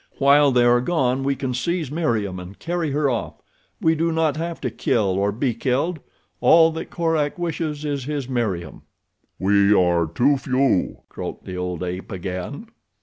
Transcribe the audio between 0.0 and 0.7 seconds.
While they